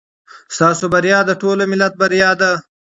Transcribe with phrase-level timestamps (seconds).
[0.55, 2.51] ستاسو بریا د ټول ملت بریا ده.